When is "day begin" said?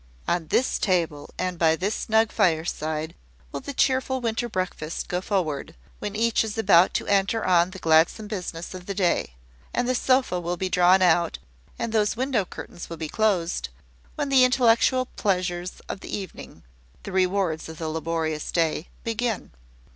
18.51-19.51